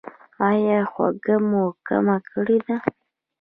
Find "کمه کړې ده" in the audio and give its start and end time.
1.87-2.75